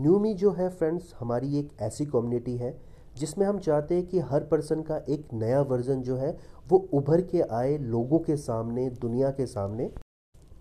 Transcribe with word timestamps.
न्यूमी 0.00 0.32
जो 0.34 0.50
है 0.52 0.68
फ्रेंड्स 0.68 1.12
हमारी 1.18 1.58
एक 1.58 1.68
ऐसी 1.80 2.04
कम्युनिटी 2.06 2.56
है, 2.56 2.70
जिसमें 3.16 3.46
हम 3.46 3.58
चाहते 3.58 3.94
हैं 3.94 4.06
कि 4.06 4.18
हर 4.18 4.44
पर्सन 4.44 4.82
का 4.82 4.96
एक 5.08 5.26
नया 5.32 5.60
वर्जन 5.62 6.02
जो 6.02 6.16
है, 6.16 6.30
वो 6.68 6.78
उभर 6.92 7.20
के 7.22 7.40
आए 7.40 7.76
लोगों 7.78 8.18
के 8.18 8.36
सामने, 8.36 8.88
दुनिया 8.90 9.30
के 9.30 9.46
सामने, 9.46 9.88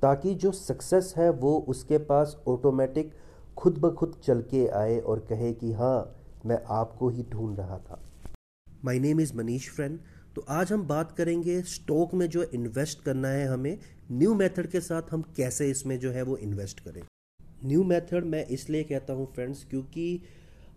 ताकि 0.02 0.34
जो 0.36 0.52
सक्सेस 0.52 1.14
है, 1.18 1.30
वो 1.30 1.58
उसके 1.68 1.98
पास 1.98 2.36
ऑटोमेटिक 2.48 3.14
खुद 3.58 3.78
ब 3.78 3.94
खुद 3.94 4.16
चल 4.24 4.42
के 4.42 4.68
आए 4.68 5.00
और 5.00 5.20
कहे 5.20 5.52
कि 5.54 5.72
हाँ 5.74 6.16
मैं 6.46 6.60
आपको 6.72 7.10
ही 7.10 7.24
ढूंढ 7.32 7.58
रहा 7.58 7.78
था। 7.80 8.00
My 8.86 9.00
name 9.00 9.20
is 9.20 9.36
Manish 9.38 9.70
friend 9.70 10.00
तो 10.36 10.46
आज 10.50 10.72
हम 10.74 10.88
बात 10.88 11.12
करेंगे 11.12 11.62
स्टॉक 11.68 12.14
में 12.14 12.28
जो 12.30 12.44
इन्वेस्ट 12.44 13.04
करना 13.04 13.28
है 13.28 13.48
हमें 13.48 13.78
न्यू 14.12 14.34
मेथड 14.34 14.68
के 14.68 14.82
साथ 14.82 15.12
हम 15.12 15.22
कैसे 15.38 15.70
इसमें 15.70 15.98
जो 16.00 16.12
है 16.12 16.24
वो 16.24 16.38
इन्वेस्ट 16.38 16.80
करें। 16.80 17.02
न्यू 17.66 17.84
मेथड 17.84 18.26
मैं 18.26 18.46
इसलिए 18.48 18.84
कहता 18.84 19.14
हूँ 19.14 19.32
फ्रेंड्स 19.34 19.64
क्योंकि 19.70 20.22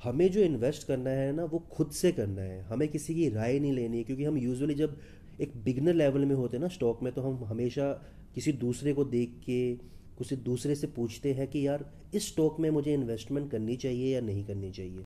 हमें 0.05 0.31
जो 0.33 0.41
इन्वेस्ट 0.41 0.87
करना 0.87 1.11
है 1.11 1.33
ना, 1.33 1.45
वो 1.45 1.59
खुद 1.59 1.91
से 1.91 2.13
करना 2.13 2.43
है। 2.43 2.63
हमें 2.63 2.89
किसी 2.89 3.15
की 3.15 3.29
राय 3.29 3.59
नहीं 3.59 3.73
लेनी 3.73 3.99
है, 3.99 4.05
क्योंकि 4.05 4.25
हम 4.25 4.39
यूजुअली 4.39 4.75
जब 4.75 4.97
एक 5.41 5.53
बिगनर 5.65 5.95
लेवल 5.95 6.25
में 6.25 6.35
होते 6.35 6.57
हैं 6.57 6.63
ना 6.63 6.69
स्टॉक 6.69 7.03
में 7.03 7.13
तो 7.13 7.23
हम 7.23 7.45
हमेशा 7.45 7.93
किसी 8.35 8.53
दूसरे 8.53 8.93
को 8.93 9.05
देख 9.05 9.41
के, 9.47 9.75
किसी 10.19 10.37
दूसरे 10.37 10.75
से 10.75 10.87
पूछते 10.87 11.33
हैं 11.33 11.47
कि 11.49 11.67
यार, 11.67 11.85
इस 12.15 12.29
स्टॉक 12.29 12.61
में 12.61 12.71
मुझे 12.71 12.95
इन्वेस्टमेंट 12.95 13.51
करनी 13.51 13.77
चाहिए 13.77 14.15
या 14.15 14.21
नहीं 14.21 14.45
करनी 14.45 14.71
चाहिए? 14.71 15.03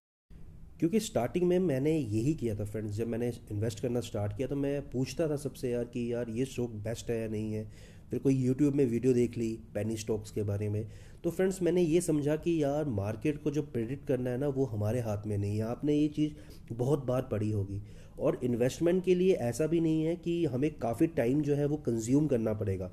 क्योंकि 0.78 1.00
स्टार्टिंग 1.00 1.44
में 1.44 1.58
मैंने 1.58 1.96
यही 1.98 2.34
किया 2.34 2.54
था 2.54 2.64
फ्रेंड्स 2.64 2.94
जब 2.94 3.08
मैंने 3.08 3.28
इन्वेस्ट 3.50 3.80
करना 3.80 4.00
स्टार्ट 4.00 4.36
किया 4.36 4.48
तो 4.48 4.56
मैं 4.56 4.80
पूछता 4.90 5.28
था 5.28 5.36
सबसे 5.36 5.70
यार 5.70 5.84
कि 5.84 6.12
यार, 6.12 6.30
ये 6.30 6.44
स्टॉक 6.44 6.70
बेस्ट 6.70 7.10
है 7.10 7.20
या 7.20 7.28
नहीं 7.28 7.52
है? 7.52 7.70
फिर 8.10 8.18
कोई 8.18 8.34
यूट्यूब 8.34 8.74
में 8.74 8.86
वीडियो 8.86 9.12
देख 9.12 9.38
ली 9.38 9.58
पैनी 9.74 9.96
स्टॉक्स 9.96 10.30
के 10.30 10.42
बारे 10.42 10.68
में। 10.68 10.88
तो 11.24 11.30
फ्रेंड्स 11.30 11.62
मैंने 11.62 11.82
ये 11.82 12.00
समझा 12.00 12.36
कि 12.36 12.62
यार 12.62 12.84
मार्केट 12.84 13.42
को 13.42 13.50
जो 13.50 13.62
प्रेडिक्ट 13.62 14.06
करना 14.06 14.30
है 14.30 14.38
ना, 14.38 14.48
वो 14.48 14.64
हमारे 14.64 15.00
हाथ 15.00 15.26
में 15.26 15.38
नहीं 15.38 15.56
है। 15.56 15.64
आपने 15.64 15.94
ये 15.94 16.08
चीज़ 16.08 16.32
बहुत 16.72 17.04
बार 17.04 17.22
पढ़ी 17.22 17.50
होगी। 17.50 17.82
और 18.18 18.40
इन्वेस्टमेंट 18.44 19.04
के 19.04 19.14
लिए 19.14 19.32
ऐसा 19.32 19.66
भी 19.66 19.80
नहीं 19.80 20.02
है 20.02 20.16
कि 20.16 20.44
हमें 20.44 20.78
काफ़ी 20.78 21.06
टाइम 21.06 21.42
जो 21.42 21.54
है 21.54 21.66
वो 21.66 21.76
कंज्यूम 21.76 22.26
करना 22.26 22.52
पड़ेगा। 22.52 22.92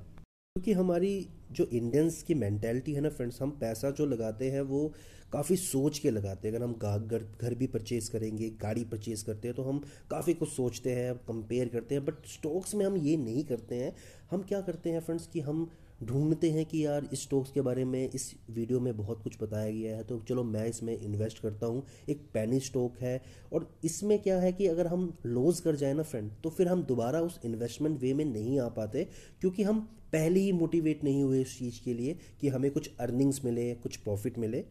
क्योंकि 0.56 0.72
हमारी 0.72 1.28
जो 1.52 1.64
इंडियंस 1.66 2.22
की 2.22 2.34
मैंटेलिटी 2.34 2.92
है 2.94 3.00
ना 3.00 3.08
फ्रेंड्स 3.10 3.40
हम 3.42 3.50
पैसा 3.60 3.90
जो 3.90 4.04
लगाते 4.06 4.50
हैं, 4.50 4.60
वो 4.60 4.92
काफ़ी 5.32 5.56
सोच 5.56 5.98
के 5.98 6.10
लगाते 6.10 6.48
हैं। 6.48 6.54
अगर 6.54 6.64
हम 6.64 6.72
घर 6.74 7.24
घर 7.40 7.54
भी 7.54 7.66
परचेज़ 7.66 8.10
करेंगे, 8.10 8.50
गाड़ी 8.62 8.84
परचेज 8.84 9.22
करते 9.22 9.48
हैं 9.48 9.54
तो 9.56 9.62
हम 9.62 9.82
काफ़ी 10.10 10.34
कुछ 10.34 10.48
सोचते 10.50 10.92
हैं 10.94 11.14
कंपेयर 11.28 11.68
करते 11.68 11.94
हैं। 11.94 12.04
बट 12.04 12.26
स्टॉक्स 12.34 12.74
में 12.74 12.84
हम 12.86 12.96
ये 12.96 13.16
नहीं 13.16 13.44
करते 13.44 13.74
हैं। 13.74 13.92
हम 14.30 14.42
क्या 14.42 14.60
करते 14.60 14.90
हैं 14.90 15.00
फ्रेंड्स 15.00 15.26
कि 15.26 15.40
हम 15.40 15.68
ढूंढते 16.02 16.50
हैं 16.50 16.64
कि 16.66 16.84
यार 16.84 17.08
इस 17.12 17.22
स्टॉक्स 17.22 17.50
के 17.50 17.60
बारे 17.60 17.84
में, 17.84 18.10
इस 18.10 18.34
वीडियो 18.50 18.80
में 18.80 18.96
बहुत 18.96 19.22
कुछ 19.22 19.36
बताया 19.42 19.70
गया 19.70 19.96
है 19.96 20.04
तो 20.04 20.18
चलो 20.28 20.44
मैं 20.44 20.66
इसमें 20.68 20.96
इन्वेस्ट 20.96 21.42
करता 21.42 21.66
हूँ। 21.66 21.84
एक 22.08 22.20
पैनी 22.34 22.60
स्टॉक 22.60 22.98
है। 23.00 23.20
और 23.52 23.68
इसमें 23.84 24.18
क्या 24.18 24.38
है 24.40 24.52
कि 24.52 24.66
अगर 24.66 24.86
हम 24.86 25.12
लॉस 25.26 25.60
कर 25.60 25.76
जाए 25.76 25.94
ना 25.94 26.02
फ्रेंड 26.04 26.30
तो 26.44 26.50
फिर 26.50 26.68
हम 26.68 26.82
दोबारा 26.84 27.20
उस 27.22 27.40
इन्वेस्टमेंट 27.44 28.00
वे 28.00 28.14
में 28.14 28.24
नहीं 28.24 28.58
आ 28.60 28.68
पाते, 28.70 29.06
क्योंकि 29.40 29.62
हम 29.62 29.88
पहले 30.14 30.40
ही 30.40 30.52
मोटिवेट 30.52 31.04
नहीं 31.04 31.22
हुए 31.22 31.40
इस 31.40 31.58
चीज़ 31.58 31.84
के 31.84 31.94
लिए 31.94 32.18
कि 32.40 32.48
हमें 32.48 32.70
कुछ 32.70 32.90
अर्निंग्स 33.00 33.44
मिले 33.44 33.74
कुछ 33.74 33.96
प्रॉफिट 33.96 34.38
मिले। 34.38 34.64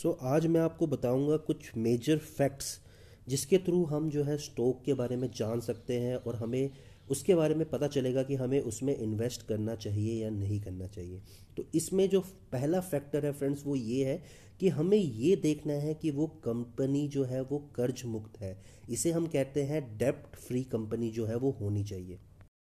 सो 0.00 0.08
so, 0.08 0.16
आज 0.22 0.46
मैं 0.46 0.60
आपको 0.60 0.86
बताऊँगा 0.86 1.36
कुछ 1.36 1.70
मेजर 1.76 2.18
फैक्ट्स 2.18 2.80
जिसके 3.28 3.58
थ्रू 3.58 3.84
हम 3.84 4.10
जो 4.10 4.24
है 4.24 4.36
स्टॉक 4.38 4.82
के 4.84 4.94
बारे 4.94 5.16
में 5.16 5.30
जान 5.30 5.60
सकते 5.60 5.98
हैं 6.00 6.16
और 6.16 6.36
हमें 6.36 6.70
उसके 7.10 7.34
बारे 7.34 7.54
में 7.54 7.68
पता 7.70 7.86
चलेगा 7.86 8.22
कि 8.22 8.34
हमें 8.34 8.60
उसमें 8.60 8.96
इन्वेस्ट 8.96 9.46
करना 9.46 9.74
चाहिए 9.74 10.22
या 10.24 10.30
नहीं 10.30 10.60
करना 10.60 10.86
चाहिए। 10.86 11.22
तो 11.56 11.64
इसमें 11.74 12.08
जो 12.08 12.20
पहला 12.52 12.80
फैक्टर 12.80 13.26
है 13.26 13.32
फ्रेंड्स 13.32 13.62
वो 13.66 13.76
ये 13.76 14.04
है 14.04 14.22
कि 14.60 14.68
हमें 14.68 14.98
ये 14.98 15.36
देखना 15.36 15.72
है 15.72 15.94
कि 15.94 16.10
वो 16.10 16.26
कंपनी 16.26 17.08
जो 17.08 17.24
है 17.24 17.42
वो 17.42 17.58
कर्ज 17.76 18.02
मुक्त 18.04 18.40
है। 18.40 18.56
इसे 18.90 19.12
हम 19.12 19.26
कहते 19.26 19.62
हैं 19.62 19.98
डेप्ट 19.98 20.36
फ्री 20.36 20.64
कंपनी 20.64 21.10
जो 21.10 21.26
है 21.26 21.36
वो 21.36 21.50
होनी 21.50 21.84
चाहिए। 21.84 22.18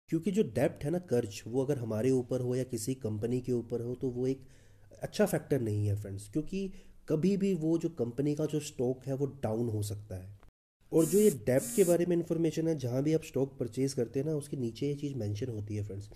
क्योंकि 0.09 0.31
जो 0.31 0.43
डेप्ट 0.43 0.85
है 0.85 0.91
ना 0.91 0.99
कर्ज, 0.99 1.43
वो 1.47 1.65
अगर 1.65 1.79
हमारे 1.79 2.11
ऊपर 2.11 2.41
हो 2.41 2.55
या 2.55 2.65
किसी 2.65 2.95
कंपनी 2.95 3.41
के 3.41 3.53
ऊपर 3.53 3.81
हो 3.81 3.95
तो 3.95 4.09
वो 4.09 4.27
एक 4.27 4.43
अच्छा 5.03 5.27
फैक्टर 5.27 5.61
नहीं 5.61 5.87
है 5.87 5.97
फ्रेंड्स 5.97 6.29
क्योंकि 6.29 6.73
कभी 7.09 7.37
भी 7.37 7.55
वो 7.55 7.79
जो 7.79 7.89
कंपनी 7.89 8.35
का 8.35 8.47
जो 8.47 8.61
स्टॉक 8.61 9.05
है, 9.07 9.15
वो 9.15 9.27
डाउन 9.27 9.69
हो 9.69 9.83
सकता 9.83 10.17
है। 10.17 10.39
और 10.93 11.05
जो 11.05 11.19
ये 11.19 11.31
डेप्ट 11.31 11.77
के 11.77 11.85
बारे 11.85 12.07
में 12.07 12.17
इन्फॉर्मेशन 12.17 12.69
है, 12.69 12.79
जहाँ 12.79 13.03
भी 13.03 13.15
आप 13.15 13.23
स्टॉक 13.23 13.57
परचेज 13.59 13.93
करते 13.93 14.21
हैं 14.21 14.27
ना, 14.27 14.35
उसके 14.35 14.57
नीचे 14.57 14.87
ये 14.87 14.95
चीज़ 14.95 15.15
मेंशन 15.15 15.49
होती 15.49 15.77
है 15.77 15.83
फ्रेंड्स 15.83 16.11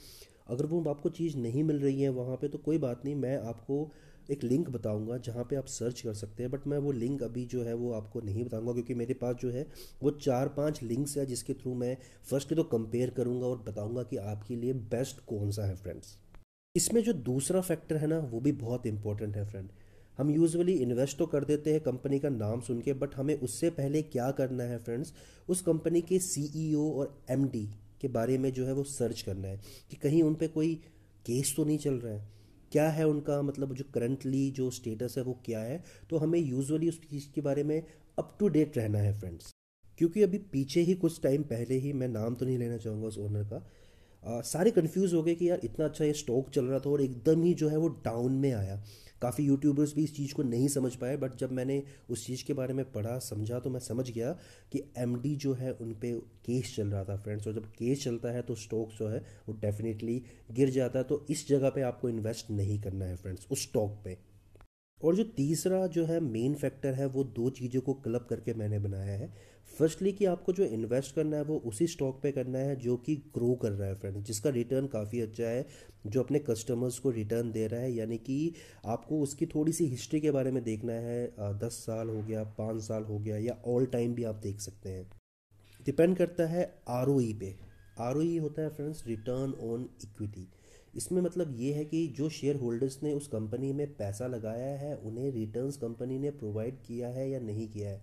अगर 0.48 0.66
वो 0.66 0.82
आपको 0.91 1.10
चीज़ 1.10 1.37
नहीं 1.37 1.62
मिल 1.62 1.78
रही 1.81 2.03
है, 2.03 2.09
वहाँ 2.09 2.37
पे 2.37 2.48
तो 2.48 2.59
कोई 2.59 2.78
बात 2.78 3.04
नहीं, 3.04 3.14
मैं 3.14 3.37
आपको 3.38 3.91
एक 4.30 4.44
लिंक 4.44 4.68
बताऊँगा 4.70 5.16
जहाँ 5.18 5.44
पे 5.44 5.56
आप 5.56 5.66
सर्च 5.66 6.00
कर 6.00 6.14
सकते 6.14 6.42
हैं 6.42 6.52
बट 6.52 6.66
मैं 6.66 6.78
वो 6.78 6.92
लिंक 6.92 7.22
अभी 7.22 7.44
जो 7.46 7.62
है 7.62 7.74
वो 7.74 7.92
आपको 7.92 8.20
नहीं 8.20 8.44
बताऊँगा 8.44 8.72
क्योंकि 8.72 8.94
मेरे 8.94 9.14
पास 9.14 9.36
जो 9.36 9.50
है 9.50 9.66
वो 10.02 10.10
चार 10.10 10.48
पाँच 10.48 10.82
लिंक्स 10.82 11.16
है 11.18 11.26
जिसके 11.26 11.54
थ्रू 11.54 11.74
मैं 11.74 11.96
फ़र्स्ट 12.30 12.54
तो 12.54 12.62
कंपेयर 12.62 13.10
करूँगा 13.10 13.46
और 13.46 13.58
बताऊँगा 13.58 14.02
कि 14.02 14.16
आपके 14.16 14.56
लिए 14.56 14.72
बेस्ट 14.72 15.24
कौन 15.26 15.50
सा 15.50 15.66
है 15.66 15.76
फ्रेंड्स 15.76 16.16
इसमें 16.76 17.02
जो 17.02 17.12
दूसरा 17.12 17.60
फैक्टर 17.60 17.96
है 17.96 18.06
ना, 18.06 18.19
वो 18.19 18.40
भी 18.40 18.52
बहुत 18.52 18.86
इंपॉर्टेंट 18.86 19.36
है 19.36 19.44
फ्रेंड 19.46 19.69
हम 20.19 20.30
यूजुअली 20.30 20.72
इन्वेस्ट 20.72 21.19
तो 21.19 21.26
कर 21.26 21.44
देते 21.44 21.72
हैं 21.72 21.80
कंपनी 21.80 22.19
का 22.19 22.28
नाम 22.28 22.60
सुन 22.60 22.80
के 22.80 22.92
बट 22.92 23.14
हमें 23.14 23.34
उससे 23.34 23.70
पहले 23.70 24.02
क्या 24.02 24.30
करना 24.30 24.64
है 24.64 24.78
फ्रेंड्स 24.78 25.12
उस 25.48 25.60
कंपनी 25.60 26.00
के 26.00 26.19
सीईओ 26.19 26.88
e 26.90 26.96
और 26.96 27.19
एमडी 27.30 27.66
के 28.00 28.08
बारे 28.08 28.38
में 28.38 28.52
जो 28.52 28.66
है 28.66 28.72
वो 28.72 28.84
सर्च 28.84 29.22
करना 29.22 29.48
है 29.48 29.60
कि 29.90 29.96
कहीं 29.96 30.22
उन 30.22 30.34
पर 30.34 30.46
कोई 30.46 30.74
केस 31.26 31.54
तो 31.56 31.64
नहीं 31.64 31.78
चल 31.78 31.94
रहा 31.94 32.12
है। 32.12 32.39
क्या 32.72 32.88
है 32.91 33.06
उनका 33.06 33.41
मतलब 33.42 33.75
जो 33.75 33.84
करंटली 33.94 34.50
जो 34.50 34.70
स्टेटस 34.70 35.14
है 35.19 35.22
वो 35.25 35.32
क्या 35.44 35.60
है? 35.60 35.82
तो 36.10 36.16
हमें 36.16 36.38
यूजुअली 36.38 36.88
उस 36.88 37.00
चीज़ 37.10 37.26
के 37.34 37.41
बारे 37.41 37.62
में 37.62 37.82
अप 38.19 38.36
टू 38.41 38.48
डेट 38.48 38.78
रहना 38.78 38.98
है 38.98 39.19
फ्रेंड्स 39.19 39.50
क्योंकि 39.98 40.22
अभी 40.22 40.38
पीछे 40.38 40.81
ही 40.81 40.94
कुछ 40.94 41.22
टाइम 41.22 41.42
पहले 41.42 41.75
ही 41.75 41.92
मैं 41.92 42.08
नाम 42.08 42.34
तो 42.34 42.47
नहीं 42.47 42.58
लेना 42.58 42.76
चाहूँगा 42.76 43.08
उस 43.08 43.19
ओनर 43.19 43.44
का। 43.44 43.66
आ, 44.25 44.41
सारे 44.41 44.70
कंफ्यूज 44.70 45.14
हो 45.14 45.22
गए 45.22 45.34
कि 45.34 45.50
यार 45.50 45.60
इतना 45.64 45.84
अच्छा 45.84 46.04
ये 46.04 46.12
स्टॉक 46.12 46.50
चल 46.50 46.64
रहा 46.64 46.78
था 46.78 46.91
और 46.91 47.03
एकदम 47.03 47.42
ही 47.42 47.54
जो 47.54 47.69
है 47.69 47.76
वो 47.76 47.88
डाउन 47.88 48.32
में 48.32 48.53
आया। 48.53 48.82
काफ़ी 49.22 49.44
यूट्यूबर्स 49.44 49.94
भी 49.94 50.04
इस 50.04 50.16
चीज़ 50.16 50.34
को 50.34 50.42
नहीं 50.42 50.69
समझ 50.69 50.94
पाए 50.94 51.16
बट 51.16 51.34
जब 51.34 51.53
मैंने 51.53 51.82
उस 52.10 52.26
चीज़ 52.26 52.44
के 52.44 52.53
बारे 52.53 52.75
में 52.75 52.84
पढ़ा, 52.92 53.19
समझा 53.19 53.58
तो 53.58 53.70
मैं 53.70 53.81
समझ 53.81 54.10
गया 54.10 54.32
कि 54.72 54.82
एमडी 54.98 55.34
जो 55.36 55.53
है, 55.54 55.72
उन 55.72 55.92
पर 55.94 56.19
केस 56.47 56.75
चल 56.76 56.88
रहा 56.88 57.04
था 57.04 57.16
फ्रेंड्स 57.16 57.47
और 57.47 57.54
जब 57.54 57.66
केस 57.72 58.04
चलता 58.04 58.28
है 58.28 58.42
तो 58.42 58.54
स्टॉक 58.54 58.91
जो 58.98 59.08
है, 59.08 59.25
वो 59.48 59.54
डेफिनेटली 59.60 60.22
गिर 60.50 60.70
जाता 60.70 60.98
है 60.98 61.04
तो 61.04 61.25
इस 61.31 61.48
जगह 61.48 61.70
पर 61.70 61.82
आपको 61.82 62.08
इन्वेस्ट 62.08 62.50
नहीं 62.50 62.81
करना 62.81 63.04
है 63.04 63.16
फ्रेंड्स 63.16 63.47
उस 63.50 63.62
स्टॉक 63.62 64.00
पे. 64.04 64.29
और 65.05 65.16
जो 65.16 65.25
तीसरा 65.27 65.87
जो 65.87 66.05
है 66.05 66.19
मेन 66.21 66.55
फैक्टर 66.55 66.94
है, 66.94 67.06
वो 67.06 67.25
दो 67.25 67.50
चीज़ों 67.50 67.81
को 67.81 67.94
क्लब 67.94 68.27
करके 68.31 68.55
मैंने 68.55 68.78
बनाया 68.78 69.12
है। 69.12 69.33
फर्स्टली 69.78 70.12
कि 70.12 70.25
आपको 70.25 70.53
जो 70.53 70.65
इन्वेस्ट 70.65 71.15
करना 71.15 71.37
है, 71.37 71.43
वो 71.43 71.56
उसी 71.66 71.87
स्टॉक 71.87 72.21
पे 72.22 72.33
करना 72.33 72.59
है 72.59 72.77
जो 72.77 72.97
कि 72.97 73.15
ग्रो 73.34 73.55
कर 73.55 73.72
रहा 73.72 73.88
है 73.88 73.94
फ्रेंड 73.94 74.16
जिसका 74.16 74.50
रिटर्न 74.50 74.87
काफ़ी 74.87 75.21
अच्छा 75.21 75.44
है, 75.44 75.66
जो 76.06 76.22
अपने 76.22 76.38
कस्टमर्स 76.38 76.99
को 76.99 77.11
रिटर्न 77.11 77.53
दे 77.53 77.66
रहा 77.66 77.81
है। 77.81 77.93
यानी 77.93 78.19
कि 78.19 78.53
आपको 78.87 79.21
उसकी 79.21 79.47
थोड़ी 79.47 79.72
सी 79.72 79.87
हिस्ट्री 79.87 80.21
के 80.21 80.31
बारे 80.31 80.50
में 80.50 80.62
देखना 80.65 80.93
है 80.93 81.27
दस 81.59 81.82
साल 81.87 82.09
हो 82.09 82.22
गया, 82.22 82.44
पाँच 82.59 82.82
साल 82.82 83.05
हो 83.05 83.19
गया 83.19 83.37
या 83.37 83.59
ऑल 83.67 83.87
टाइम 83.87 84.15
भी 84.15 84.25
आप 84.25 84.34
देख 84.34 84.61
सकते 84.61 84.88
हैं। 84.88 85.11
डिपेंड 85.84 86.17
करता 86.17 86.47
है 86.47 86.65
आर 86.88 87.06
पे। 87.41 87.55
आर 88.00 88.17
होता 88.41 88.62
है 88.62 88.69
फ्रेंड्स 88.69 89.06
रिटर्न 89.06 89.53
ऑन 89.65 89.88
इक्विटी 90.05 90.49
इसमें 90.94 91.20
मतलब 91.22 91.54
ये 91.56 91.72
है 91.72 91.84
कि 91.84 92.06
जो 92.16 92.28
शेयर 92.30 92.56
होल्डर्स 92.56 92.98
ने 93.02 93.12
उस 93.12 93.26
कंपनी 93.28 93.72
में 93.72 93.86
पैसा 93.96 94.26
लगाया 94.26 94.76
है, 94.78 94.94
उन्हें 94.96 95.30
रिटर्न्स 95.32 95.76
कंपनी 95.76 96.18
ने 96.18 96.30
प्रोवाइड 96.32 96.80
किया 96.86 97.08
है 97.08 97.28
या 97.30 97.40
नहीं 97.40 97.68
किया 97.68 97.90
है? 97.90 98.00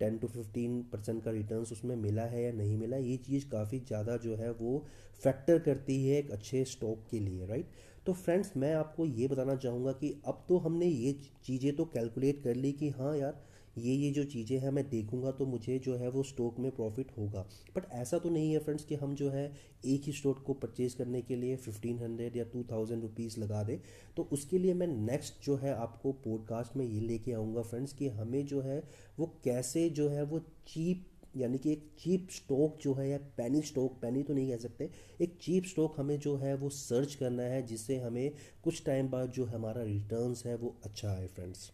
टेन 0.00 0.16
टू 0.18 0.28
फिफ्टीन 0.28 0.80
परसेंट 0.92 1.22
का 1.24 1.30
रिटर्न्स 1.30 1.72
उसमें 1.72 1.94
मिला 1.96 2.22
है 2.24 2.42
या 2.44 2.52
नहीं 2.52 2.76
मिला? 2.76 2.96
ये 2.96 3.16
चीज़ 3.18 3.48
काफ़ी 3.50 3.78
ज़्यादा 3.80 4.16
जो 4.16 4.36
है 4.36 4.50
वो 4.52 4.78
फैक्टर 5.22 5.58
करती 5.58 6.04
है 6.06 6.18
एक 6.18 6.30
अच्छे 6.30 6.64
स्टॉक 6.64 7.06
के 7.10 7.18
लिए 7.18 7.46
राइट 7.46 7.70
तो 8.06 8.12
फ्रेंड्स 8.14 8.52
मैं 8.56 8.74
आपको 8.74 9.06
ये 9.06 9.26
बताना 9.28 9.54
चाहूँगा 9.56 9.92
कि 9.92 10.14
अब 10.26 10.44
तो 10.48 10.58
हमने 10.58 10.86
ये 10.86 11.12
चीज़ें 11.44 11.74
तो 11.76 11.84
कैलकुलेट 11.84 12.42
कर 12.44 12.54
ली 12.56 12.72
कि 12.72 12.88
हाँ 12.90 13.16
यार 13.16 13.40
ये 13.76 13.94
ये 13.94 14.10
जो 14.10 14.24
चीज़ें 14.24 14.58
हैं, 14.58 14.70
मैं 14.70 14.88
देखूँगा 14.88 15.30
तो 15.30 15.46
मुझे 15.46 15.78
जो 15.78 15.96
है 15.96 16.08
वो 16.10 16.22
स्टॉक 16.22 16.58
में 16.58 16.70
प्रॉफिट 16.70 17.10
होगा। 17.18 17.46
बट 17.76 17.84
ऐसा 17.92 18.18
तो 18.18 18.30
नहीं 18.30 18.52
है 18.52 18.58
फ्रेंड्स 18.58 18.84
कि 18.84 18.94
हम 18.94 19.14
जो 19.14 19.30
है 19.30 19.44
एक 19.86 20.02
ही 20.06 20.12
स्टॉक 20.12 20.42
को 20.46 20.54
परचेज 20.54 20.94
करने 20.94 21.22
के 21.22 21.36
लिए 21.36 21.56
फिफ्टीन 21.56 21.98
हंड्रेड 21.98 22.36
या 22.36 22.44
टू 22.44 22.64
थाउज़ेंड 22.70 23.02
रुपीज़ 23.02 23.38
लगा 23.40 23.62
दें। 23.62 23.78
तो 24.16 24.28
उसके 24.32 24.58
लिए 24.58 24.74
मैं 24.74 24.86
नेक्स्ट 24.86 25.44
जो 25.44 25.56
है 25.56 25.74
आपको 25.74 26.12
पॉडकास्ट 26.24 26.76
में 26.76 26.84
ये 26.84 27.00
लेके 27.00 27.32
आऊँगा 27.32 27.62
फ्रेंड्स 27.62 27.92
कि 27.92 28.08
हमें 28.10 28.44
जो 28.46 28.60
है 28.60 28.82
वो 29.18 29.26
कैसे 29.44 29.88
जो 29.90 30.08
है 30.08 30.22
वो 30.22 30.38
चीप 30.68 31.06
यानी 31.36 31.58
कि 31.58 31.72
एक 31.72 31.90
चीप 31.98 32.28
स्टॉक 32.30 32.78
जो 32.82 32.94
है 32.94 33.08
या 33.08 33.18
पैनी 33.36 33.60
स्टॉक 33.62 33.98
पैनी 34.02 34.22
तो 34.22 34.34
नहीं 34.34 34.50
कह 34.50 34.56
सकते, 34.56 34.88
एक 35.20 35.36
चीप 35.40 35.64
स्टॉक 35.64 35.94
हमें 35.98 36.18
जो 36.18 36.36
है 36.36 36.54
वो 36.56 36.68
सर्च 36.68 37.14
करना 37.14 37.42
है, 37.42 37.62
जिससे 37.66 37.98
हमें 37.98 38.32
कुछ 38.64 38.84
टाइम 38.86 39.08
बाद 39.08 39.30
जो 39.30 39.44
हमारा 39.46 39.82
रिटर्न्स 39.82 40.44
है 40.46 40.56
वो 40.56 40.74
अच्छा 40.84 41.10
आए 41.10 41.26
फ्रेंड्स 41.26 41.70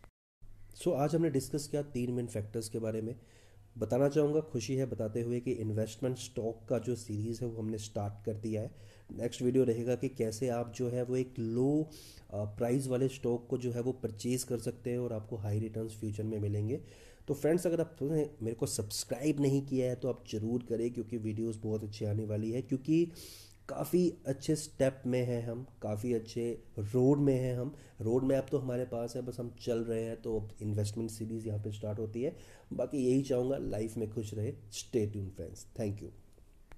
सो 0.76 0.90
आज 0.92 1.14
हमने 1.14 1.28
डिस्कस 1.30 1.66
किया 1.66 1.80
तीन 1.82 2.10
मेन 2.12 2.26
फैक्टर्स 2.26 2.68
के 2.68 2.78
बारे 2.78 3.00
में। 3.02 3.14
बताना 3.76 4.08
चाहूँगा, 4.08 4.40
खुशी 4.42 4.74
है 4.76 4.86
बताते 4.86 5.20
हुए 5.20 5.38
कि 5.40 5.52
इन्वेस्टमेंट 5.52 6.16
स्टॉक 6.18 6.66
का 6.68 6.78
जो 6.78 6.94
सीरीज़ 6.96 7.40
है 7.42 7.48
वो 7.48 7.60
हमने 7.60 7.78
स्टार्ट 7.78 8.24
कर 8.24 8.34
दिया 8.38 8.62
है। 8.62 8.70
नेक्स्ट 9.12 9.42
वीडियो 9.42 9.64
रहेगा 9.64 9.94
कि 9.94 10.08
कैसे 10.10 10.48
आप 10.48 10.72
जो 10.76 10.88
है 10.88 11.02
वो 11.02 11.16
एक 11.16 11.38
लो 11.38 11.88
प्राइस 12.34 12.86
वाले 12.86 13.08
स्टॉक 13.08 13.46
को 13.50 13.58
जो 13.58 13.72
है 13.72 13.80
वो 13.82 13.92
परचेज 14.02 14.44
कर 14.44 14.58
सकते 14.58 14.90
हैं 14.90 14.98
और 14.98 15.12
आपको 15.12 15.36
हाई 15.36 15.58
रिटर्न्स 15.60 15.98
फ्यूचर 16.00 16.24
में 16.24 16.38
मिलेंगे। 16.38 16.80
तो 17.28 17.34
फ्रेंड्स 17.34 17.66
अगर 17.66 17.80
आपने 17.80 18.28
मेरे 18.42 18.56
को 18.56 18.66
सब्सक्राइब 18.68 19.40
नहीं 19.40 19.64
किया 19.66 19.88
है 19.88 19.96
तो 19.96 20.08
आप 20.08 20.24
ज़रूर 20.32 20.66
करें, 20.68 20.90
क्योंकि 20.92 21.16
वीडियोस 21.18 21.60
बहुत 21.62 21.84
अच्छी 21.84 22.04
आने 22.04 22.24
वाली 22.26 22.50
है। 22.50 22.62
क्योंकि 22.62 23.04
काफ़ी 23.68 24.08
अच्छे 24.26 24.54
स्टेप 24.56 25.02
में 25.06 25.22
हैं 25.26 25.42
हम, 25.46 25.66
काफ़ी 25.82 26.12
अच्छे 26.14 26.50
रोड 26.78 27.18
में 27.18 27.34
हैं 27.34 27.56
हम। 27.56 27.74
रोड 28.00 28.24
मैप 28.24 28.46
तो 28.50 28.58
हमारे 28.58 28.84
पास 28.84 29.16
है, 29.16 29.22
बस 29.22 29.40
हम 29.40 29.50
चल 29.60 29.78
रहे 29.78 30.02
हैं 30.04 30.20
तो 30.22 30.38
अब 30.40 30.48
इन्वेस्टमेंट 30.62 31.10
सीरीज़ 31.10 31.46
यहाँ 31.48 31.58
पे 31.58 31.72
स्टार्ट 31.72 31.98
होती 31.98 32.22
है। 32.22 32.36
बाकी 32.72 33.06
यही 33.06 33.22
चाहूँगा 33.22 33.56
लाइफ 33.58 33.96
में 33.96 34.10
खुश 34.10 34.34
रहे। 34.34 34.52
Stay 34.72 35.06
tune 35.06 35.28
friends 35.28 35.66
thank 35.78 36.02
you 36.02 36.08